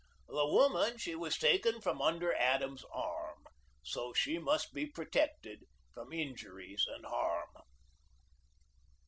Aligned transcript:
The 0.29 0.47
woman 0.47 0.97
she 0.97 1.13
was 1.13 1.37
taken 1.37 1.79
From 1.79 2.01
under 2.01 2.33
Adam's 2.33 2.83
arm. 2.91 3.43
So 3.83 4.13
she 4.13 4.39
must 4.39 4.73
be 4.73 4.87
protected 4.87 5.65
From 5.93 6.11
injuries 6.11 6.87
and 6.91 7.05
harm." 7.05 7.49